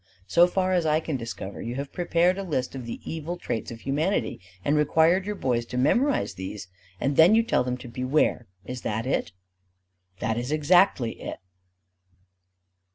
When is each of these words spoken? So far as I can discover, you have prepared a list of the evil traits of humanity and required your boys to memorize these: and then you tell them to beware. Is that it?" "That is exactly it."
So 0.25 0.47
far 0.47 0.73
as 0.73 0.83
I 0.83 0.99
can 0.99 1.15
discover, 1.15 1.61
you 1.61 1.75
have 1.75 1.93
prepared 1.93 2.39
a 2.39 2.43
list 2.43 2.73
of 2.73 2.87
the 2.87 2.99
evil 3.05 3.37
traits 3.37 3.69
of 3.69 3.81
humanity 3.81 4.39
and 4.65 4.75
required 4.75 5.27
your 5.27 5.35
boys 5.35 5.63
to 5.67 5.77
memorize 5.77 6.33
these: 6.33 6.67
and 6.99 7.17
then 7.17 7.35
you 7.35 7.43
tell 7.43 7.63
them 7.63 7.77
to 7.77 7.87
beware. 7.87 8.47
Is 8.65 8.81
that 8.81 9.05
it?" 9.05 9.31
"That 10.17 10.39
is 10.39 10.51
exactly 10.51 11.21
it." 11.21 11.37